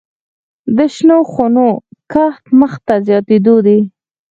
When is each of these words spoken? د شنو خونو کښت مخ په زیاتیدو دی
د 0.75 0.79
شنو 0.93 1.17
خونو 1.31 1.67
کښت 2.11 2.43
مخ 2.59 2.73
په 2.85 2.95
زیاتیدو 3.07 3.55
دی 3.65 3.79